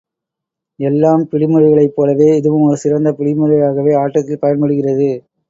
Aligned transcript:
எல்லாப் 0.79 1.27
பிடி 1.29 1.47
முறைகளைப் 1.47 1.93
போலவே, 1.95 2.29
இதுவும் 2.37 2.65
ஒரு 2.69 2.77
சிறந்த 2.77 3.11
பிடிமுறையாகவே 3.11 3.93
ஆட்டத்தில் 4.01 4.39
பயன்படுகிறது. 4.39 5.09